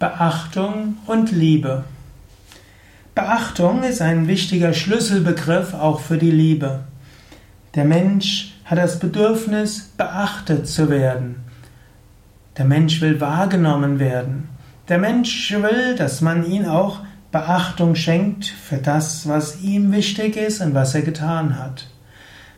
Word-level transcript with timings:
Beachtung 0.00 0.96
und 1.04 1.30
Liebe. 1.30 1.84
Beachtung 3.14 3.82
ist 3.82 4.00
ein 4.00 4.28
wichtiger 4.28 4.72
Schlüsselbegriff 4.72 5.74
auch 5.74 6.00
für 6.00 6.16
die 6.16 6.30
Liebe. 6.30 6.84
Der 7.74 7.84
Mensch 7.84 8.54
hat 8.64 8.78
das 8.78 8.98
Bedürfnis, 8.98 9.92
beachtet 9.98 10.66
zu 10.66 10.88
werden. 10.88 11.44
Der 12.56 12.64
Mensch 12.64 13.02
will 13.02 13.20
wahrgenommen 13.20 13.98
werden. 13.98 14.48
Der 14.88 14.96
Mensch 14.96 15.52
will, 15.52 15.96
dass 15.96 16.22
man 16.22 16.50
ihn 16.50 16.64
auch 16.64 17.00
Beachtung 17.30 17.94
schenkt 17.94 18.46
für 18.46 18.78
das, 18.78 19.28
was 19.28 19.60
ihm 19.60 19.92
wichtig 19.92 20.38
ist 20.38 20.62
und 20.62 20.72
was 20.72 20.94
er 20.94 21.02
getan 21.02 21.58
hat. 21.58 21.88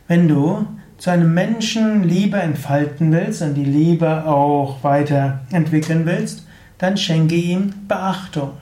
Wenn 0.07 0.29
du 0.29 0.65
zu 0.97 1.09
einem 1.09 1.33
Menschen 1.33 2.03
Liebe 2.03 2.37
entfalten 2.37 3.11
willst 3.11 3.41
und 3.41 3.55
die 3.55 3.65
Liebe 3.65 4.23
auch 4.27 4.81
weiterentwickeln 4.81 6.05
willst, 6.05 6.47
dann 6.83 6.97
schenke 6.97 7.35
ihm 7.35 7.73
Beachtung. 7.87 8.57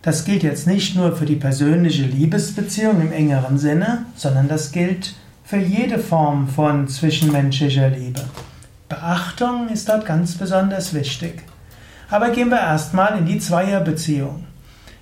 Das 0.00 0.24
gilt 0.24 0.42
jetzt 0.42 0.66
nicht 0.66 0.96
nur 0.96 1.14
für 1.14 1.26
die 1.26 1.36
persönliche 1.36 2.04
Liebesbeziehung 2.04 3.02
im 3.02 3.12
engeren 3.12 3.58
Sinne, 3.58 4.06
sondern 4.16 4.48
das 4.48 4.72
gilt 4.72 5.12
für 5.44 5.58
jede 5.58 5.98
Form 5.98 6.48
von 6.48 6.88
zwischenmenschlicher 6.88 7.90
Liebe. 7.90 8.22
Beachtung 8.88 9.68
ist 9.68 9.90
dort 9.90 10.06
ganz 10.06 10.36
besonders 10.36 10.94
wichtig. 10.94 11.42
Aber 12.08 12.30
gehen 12.30 12.48
wir 12.48 12.60
erstmal 12.60 13.18
in 13.18 13.26
die 13.26 13.38
Zweierbeziehung. 13.38 14.46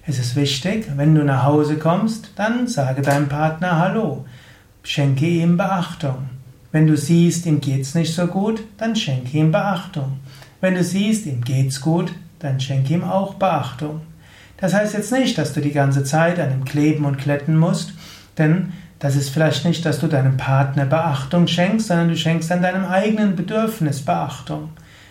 Es 0.05 0.19
ist 0.19 0.35
wichtig, 0.35 0.91
wenn 0.97 1.15
du 1.15 1.23
nach 1.23 1.45
Hause 1.45 1.79
kommst, 1.79 2.33
dann 2.35 2.67
sage 2.67 3.03
deinem 3.03 3.29
Partner 3.29 3.79
Hallo. 3.79 4.25
Schenke 4.83 5.27
ihm 5.27 5.57
Beachtung. 5.57 6.31
Wenn 6.73 6.89
du 6.89 6.97
siehst, 6.97 7.47
ihm 7.47 7.61
geht's 7.61 7.95
nicht 7.95 8.13
so 8.13 8.27
gut, 8.27 8.65
dann 8.77 8.97
schenke 8.97 9.39
ihm 9.39 9.53
Beachtung. 9.53 10.19
Wenn 10.61 10.75
du 10.75 10.83
siehst, 10.83 11.27
ihm 11.27 11.43
geht's 11.43 11.81
gut, 11.81 12.13
dann 12.41 12.61
schenke 12.61 12.95
ihm 12.95 13.05
auch 13.05 13.35
Beachtung. 13.35 14.01
Das 14.57 14.75
heißt 14.75 14.95
jetzt 14.95 15.13
nicht, 15.13 15.39
dass 15.39 15.53
du 15.53 15.61
die 15.61 15.73
ganze 15.73 16.03
Zeit 16.03 16.41
an 16.41 16.53
ihm 16.53 16.65
kleben 16.65 17.05
und 17.05 17.19
kletten 17.19 17.57
musst, 17.57 17.93
denn 18.39 18.73
das 18.99 19.15
ist 19.15 19.31
vielleicht 19.31 19.65
nicht, 19.65 19.87
dass 19.87 20.01
du 20.01 20.09
deinem 20.09 20.37
Partner 20.37 20.85
Beachtung 20.85 21.47
schenkst, 21.47 21.87
sondern 21.87 22.09
du 22.09 22.17
schenkst 22.17 22.51
an 22.51 22.63
deinem 22.63 22.85
eigenen 22.85 23.37
Bedürfnis 23.37 24.05
Beachtung. 24.05 24.71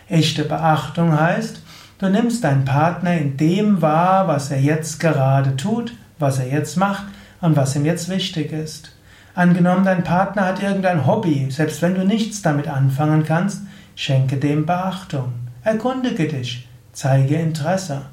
Echte 0.09 0.43
Beachtung 0.43 1.17
heißt, 1.17 1.61
du 1.99 2.09
nimmst 2.09 2.43
deinen 2.43 2.65
Partner 2.65 3.13
in 3.17 3.37
dem 3.37 3.81
wahr, 3.81 4.27
was 4.27 4.51
er 4.51 4.59
jetzt 4.59 4.99
gerade 4.99 5.55
tut, 5.55 5.93
was 6.19 6.39
er 6.39 6.47
jetzt 6.47 6.75
macht 6.75 7.05
und 7.39 7.55
was 7.55 7.75
ihm 7.77 7.85
jetzt 7.85 8.09
wichtig 8.09 8.51
ist. 8.51 8.91
Angenommen, 9.33 9.85
dein 9.85 10.03
Partner 10.03 10.45
hat 10.45 10.61
irgendein 10.61 11.05
Hobby, 11.05 11.47
selbst 11.49 11.81
wenn 11.81 11.95
du 11.95 12.03
nichts 12.03 12.41
damit 12.41 12.67
anfangen 12.67 13.23
kannst, 13.23 13.61
Schenke 13.99 14.37
dem 14.37 14.67
Beachtung. 14.67 15.33
Erkundige 15.63 16.27
dich. 16.27 16.67
Zeige 16.93 17.33
Interesse. 17.33 18.03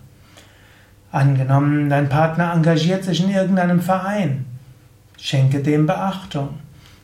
Angenommen, 1.13 1.91
dein 1.91 2.09
Partner 2.09 2.55
engagiert 2.55 3.05
sich 3.05 3.23
in 3.23 3.29
irgendeinem 3.29 3.83
Verein. 3.83 4.47
Schenke 5.19 5.61
dem 5.61 5.85
Beachtung. 5.85 6.55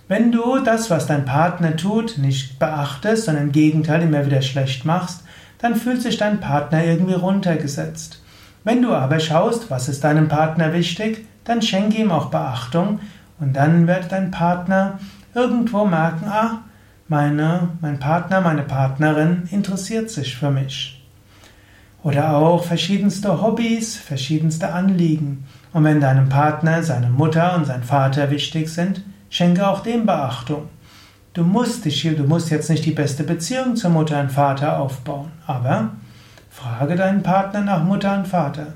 Wenn 0.09 0.33
du 0.33 0.61
das, 0.61 0.89
was 0.89 1.07
dein 1.07 1.27
Partner 1.27 1.77
tut, 1.77 2.17
nicht 2.17 2.59
beachtest, 2.59 3.27
sondern 3.27 3.49
im 3.49 3.53
Gegenteil 3.53 4.01
immer 4.01 4.25
wieder 4.25 4.41
schlecht 4.41 4.87
machst, 4.87 5.25
dann 5.59 5.77
fühlt 5.77 6.01
sich 6.01 6.17
dein 6.17 6.41
Partner 6.41 6.83
irgendwie 6.83 7.13
runtergesetzt. 7.13 8.23
Wenn 8.65 8.81
du 8.81 8.95
aber 8.95 9.21
schaust, 9.21 9.71
was 9.71 9.91
ist 9.91 10.05
deinem 10.05 10.29
Partner 10.29 10.73
wichtig, 10.73 11.27
dann 11.45 11.61
schenke 11.61 11.99
ihm 11.99 12.11
auch 12.11 12.31
Beachtung 12.31 13.01
und 13.41 13.53
dann 13.53 13.87
wird 13.87 14.11
dein 14.11 14.31
Partner 14.31 14.99
irgendwo 15.35 15.85
merken, 15.85 16.29
ah, 16.29 16.63
meine, 17.11 17.71
mein 17.81 17.99
Partner, 17.99 18.41
meine 18.41 18.63
Partnerin 18.63 19.49
interessiert 19.51 20.11
sich 20.11 20.37
für 20.37 20.53
mich. 20.53 21.05
Oder 22.05 22.37
auch 22.37 22.63
verschiedenste 22.63 23.43
Hobbys, 23.43 23.97
verschiedenste 23.97 24.73
Anliegen. 24.73 25.45
Und 25.73 25.83
wenn 25.83 26.01
deinem 26.01 26.29
Partner 26.29 26.85
seine 26.85 27.11
Mutter 27.11 27.57
und 27.57 27.67
sein 27.67 27.83
Vater 27.83 28.31
wichtig 28.31 28.69
sind, 28.69 29.03
schenke 29.29 29.67
auch 29.67 29.81
dem 29.81 30.07
Beachtung. 30.07 30.69
Du 31.33 31.43
musst 31.43 31.85
dich 31.85 32.01
du 32.03 32.23
musst 32.23 32.49
jetzt 32.51 32.71
nicht 32.71 32.87
die 32.87 32.93
beste 32.93 33.25
Beziehung 33.25 33.75
zur 33.75 33.91
Mutter 33.91 34.21
und 34.21 34.31
Vater 34.31 34.79
aufbauen, 34.79 35.33
aber 35.49 35.91
frage 36.49 36.95
deinen 36.95 37.25
Partner 37.25 37.63
nach 37.63 37.83
Mutter 37.83 38.17
und 38.17 38.29
Vater. 38.29 38.75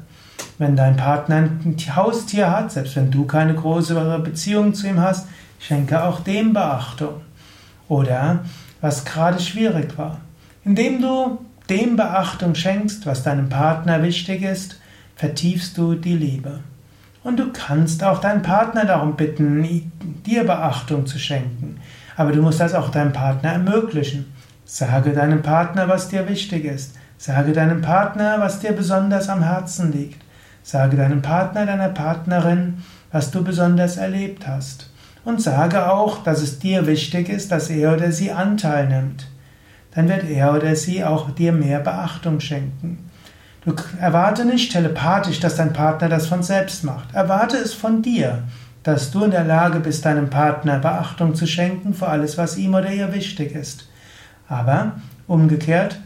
Wenn 0.59 0.75
dein 0.75 0.97
Partner 0.97 1.37
ein 1.37 1.77
Haustier 1.95 2.51
hat, 2.51 2.73
selbst 2.73 2.97
wenn 2.97 3.13
du 3.13 3.27
keine 3.27 3.55
größere 3.55 4.19
Beziehung 4.19 4.75
zu 4.75 4.89
ihm 4.89 5.01
hast, 5.01 5.29
schenke 5.61 6.03
auch 6.03 6.19
dem 6.21 6.53
Beachtung 6.53 7.21
oder 7.89 8.45
was 8.81 9.05
gerade 9.05 9.41
schwierig 9.41 9.97
war. 9.99 10.21
Indem 10.65 11.01
du 11.01 11.39
dem 11.69 11.97
Beachtung 11.97 12.55
schenkst, 12.55 13.07
was 13.07 13.23
deinem 13.23 13.49
Partner 13.49 14.03
wichtig 14.03 14.43
ist, 14.43 14.81
vertiefst 15.17 15.79
du 15.79 15.95
die 15.95 16.17
Liebe. 16.17 16.61
Und 17.23 17.39
du 17.39 17.53
kannst 17.53 18.05
auch 18.05 18.21
deinen 18.21 18.43
Partner 18.43 18.85
darum 18.85 19.17
bitten, 19.17 19.91
dir 20.27 20.45
Beachtung 20.45 21.07
zu 21.07 21.19
schenken. 21.19 21.81
Aber 22.17 22.33
du 22.33 22.43
musst 22.43 22.61
das 22.61 22.75
auch 22.75 22.91
deinem 22.91 23.13
Partner 23.13 23.53
ermöglichen. 23.53 24.33
Sage 24.67 25.13
deinem 25.13 25.43
Partner, 25.43 25.89
was 25.89 26.09
dir 26.09 26.29
wichtig 26.29 26.65
ist. 26.65 26.97
Sage 27.17 27.53
deinem 27.53 27.81
Partner, 27.81 28.37
was 28.41 28.61
dir 28.61 28.73
besonders 28.73 29.29
am 29.29 29.43
Herzen 29.43 29.93
liegt. 29.93 30.23
Sage 30.63 30.97
deinem 30.97 31.23
Partner, 31.23 31.65
deiner 31.65 31.89
Partnerin, 31.89 32.83
was 33.11 33.31
du 33.31 33.43
besonders 33.43 33.97
erlebt 33.97 34.47
hast 34.47 34.91
und 35.25 35.41
sage 35.41 35.91
auch, 35.91 36.23
dass 36.23 36.43
es 36.43 36.59
dir 36.59 36.87
wichtig 36.87 37.29
ist, 37.29 37.51
dass 37.51 37.71
er 37.71 37.95
oder 37.95 38.13
sie 38.13 38.31
Anteil 38.31 38.89
nimmt. 38.89 39.27
Dann 39.95 40.09
wird 40.09 40.29
er 40.29 40.55
oder 40.55 40.75
sie 40.77 41.05
auch 41.05 41.31
dir 41.31 41.53
mehr 41.53 41.81
Beachtung 41.81 42.41
schenken. 42.41 43.11
Du 43.65 43.75
erwarte 43.99 44.45
nicht 44.45 44.73
telepathisch, 44.73 45.41
dass 45.41 45.57
dein 45.57 45.73
Partner 45.73 46.09
das 46.09 46.27
von 46.27 46.43
selbst 46.43 46.85
macht. 46.85 47.15
Erwarte 47.15 47.57
es 47.57 47.73
von 47.73 48.03
dir, 48.03 48.43
dass 48.83 49.11
du 49.11 49.25
in 49.25 49.31
der 49.31 49.45
Lage 49.45 49.81
bist, 49.81 50.05
deinem 50.05 50.29
Partner 50.29 50.79
Beachtung 50.79 51.35
zu 51.35 51.47
schenken 51.47 51.95
für 51.95 52.09
alles, 52.09 52.37
was 52.37 52.59
ihm 52.59 52.75
oder 52.75 52.93
ihr 52.93 53.15
wichtig 53.15 53.55
ist. 53.55 53.89
Aber 54.49 54.93
umgekehrt, 55.27 55.99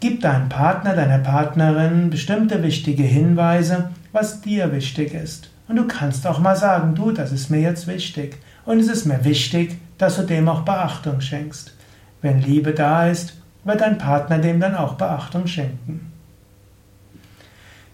gib 0.00 0.20
deinem 0.20 0.50
Partner, 0.50 0.94
deiner 0.94 1.20
Partnerin 1.20 2.10
bestimmte 2.10 2.62
wichtige 2.62 3.04
Hinweise, 3.04 3.90
was 4.12 4.42
dir 4.42 4.70
wichtig 4.72 5.14
ist. 5.14 5.48
Und 5.68 5.76
du 5.76 5.86
kannst 5.86 6.26
auch 6.26 6.38
mal 6.38 6.56
sagen, 6.56 6.94
du, 6.94 7.12
das 7.12 7.30
ist 7.30 7.50
mir 7.50 7.60
jetzt 7.60 7.86
wichtig. 7.86 8.38
Und 8.64 8.80
es 8.80 8.88
ist 8.88 9.04
mir 9.04 9.24
wichtig, 9.24 9.78
dass 9.98 10.16
du 10.16 10.22
dem 10.22 10.48
auch 10.48 10.62
Beachtung 10.62 11.20
schenkst. 11.20 11.74
Wenn 12.22 12.40
Liebe 12.40 12.72
da 12.72 13.06
ist, 13.06 13.34
wird 13.64 13.80
dein 13.80 13.98
Partner 13.98 14.38
dem 14.38 14.60
dann 14.60 14.74
auch 14.74 14.94
Beachtung 14.94 15.46
schenken. 15.46 16.12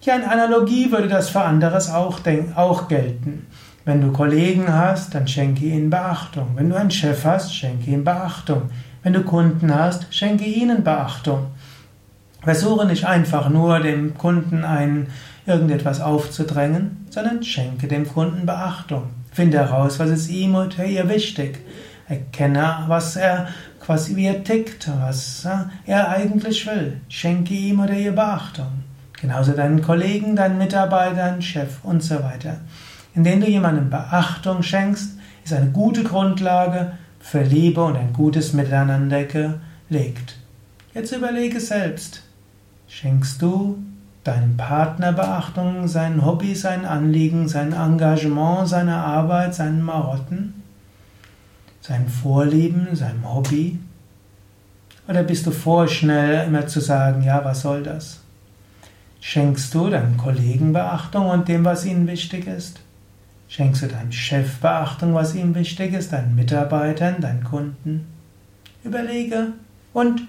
Ja, 0.02 0.16
in 0.16 0.24
Analogie 0.24 0.90
würde 0.92 1.08
das 1.08 1.30
für 1.30 1.40
anderes 1.40 1.90
auch, 1.90 2.20
auch 2.56 2.88
gelten. 2.88 3.46
Wenn 3.84 4.00
du 4.00 4.12
Kollegen 4.12 4.72
hast, 4.72 5.14
dann 5.14 5.26
schenke 5.26 5.64
ihnen 5.64 5.90
Beachtung. 5.90 6.50
Wenn 6.54 6.70
du 6.70 6.76
einen 6.76 6.90
Chef 6.90 7.24
hast, 7.24 7.54
schenke 7.54 7.90
ihm 7.90 8.04
Beachtung. 8.04 8.70
Wenn 9.02 9.12
du 9.12 9.22
Kunden 9.22 9.74
hast, 9.74 10.06
schenke 10.14 10.44
ihnen 10.44 10.84
Beachtung. 10.84 11.48
Versuche 12.42 12.86
nicht 12.86 13.06
einfach 13.06 13.48
nur 13.48 13.80
dem 13.80 14.16
Kunden 14.16 14.64
ein, 14.64 15.08
irgendetwas 15.46 16.00
aufzudrängen, 16.00 17.06
sondern 17.10 17.42
schenke 17.42 17.88
dem 17.88 18.08
Kunden 18.08 18.46
Beachtung. 18.46 19.10
Finde 19.32 19.58
heraus, 19.58 19.98
was 19.98 20.10
ist 20.10 20.28
ihm 20.28 20.54
oder 20.54 20.84
ihr 20.84 21.08
wichtig. 21.08 21.58
Erkenne, 22.08 22.84
was 22.86 23.16
er 23.16 23.48
quasi 23.80 24.16
wie 24.16 24.26
er 24.26 24.44
tickt, 24.44 24.90
was 25.00 25.46
er 25.86 26.08
eigentlich 26.08 26.66
will. 26.66 27.00
Schenke 27.08 27.54
ihm 27.54 27.80
oder 27.80 27.94
ihr 27.94 28.12
Beachtung. 28.12 28.84
Genauso 29.20 29.52
deinen 29.52 29.82
Kollegen, 29.82 30.36
deinen 30.36 30.58
Mitarbeitern, 30.58 31.40
Chef 31.40 31.82
und 31.82 32.02
so 32.02 32.22
weiter. 32.22 32.58
Indem 33.14 33.40
du 33.40 33.48
jemandem 33.48 33.90
Beachtung 33.90 34.62
schenkst, 34.62 35.12
ist 35.44 35.52
eine 35.52 35.70
gute 35.70 36.04
Grundlage 36.04 36.92
für 37.20 37.42
Liebe 37.42 37.82
und 37.82 37.96
ein 37.96 38.12
gutes 38.12 38.52
Miteinander 38.52 39.24
gelegt. 39.24 40.36
Jetzt 40.92 41.12
überlege 41.12 41.60
selbst, 41.60 42.24
Schenkst 42.94 43.42
du 43.42 43.78
deinem 44.24 44.56
Partner 44.56 45.12
Beachtung, 45.12 45.86
seinen 45.86 46.24
Hobby, 46.24 46.54
seinen 46.54 46.86
Anliegen, 46.86 47.46
sein 47.46 47.72
Engagement, 47.72 48.66
seiner 48.66 49.04
Arbeit, 49.04 49.54
seinen 49.54 49.82
Marotten, 49.82 50.62
seinen 51.82 52.08
Vorlieben, 52.08 52.96
seinem 52.96 53.32
Hobby? 53.32 53.78
Oder 55.06 55.22
bist 55.22 55.46
du 55.46 55.50
vorschnell 55.50 56.46
immer 56.46 56.66
zu 56.66 56.80
sagen, 56.80 57.22
ja, 57.22 57.44
was 57.44 57.60
soll 57.60 57.82
das? 57.82 58.20
Schenkst 59.20 59.74
du 59.74 59.90
deinem 59.90 60.16
Kollegen 60.16 60.72
Beachtung 60.72 61.28
und 61.28 61.46
dem, 61.48 61.64
was 61.64 61.84
ihnen 61.84 62.06
wichtig 62.06 62.46
ist? 62.46 62.80
Schenkst 63.48 63.82
du 63.82 63.88
deinem 63.88 64.12
Chef 64.12 64.58
Beachtung, 64.58 65.12
was 65.12 65.34
ihm 65.34 65.54
wichtig 65.54 65.92
ist, 65.92 66.12
deinen 66.12 66.34
Mitarbeitern, 66.34 67.20
deinen 67.20 67.44
Kunden? 67.44 68.06
Überlege 68.82 69.48
und 69.92 70.22